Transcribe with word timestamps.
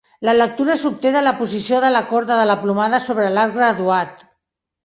La 0.27 0.33
lectura 0.35 0.77
s'obté 0.83 1.11
de 1.15 1.21
la 1.27 1.33
posició 1.41 1.81
de 1.85 1.93
la 1.97 2.03
corda 2.13 2.39
de 2.41 2.49
la 2.53 2.57
plomada 2.65 3.03
sobre 3.09 3.31
l'arc 3.37 3.57
graduat. 3.59 4.27